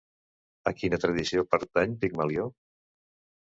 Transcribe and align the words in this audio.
A 0.71 0.71
quina 0.79 0.99
tradició 1.03 1.43
pertany 1.51 1.95
Pigmalió? 2.05 2.49